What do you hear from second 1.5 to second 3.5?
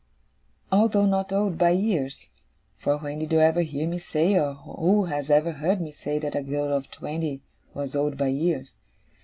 by years for when did you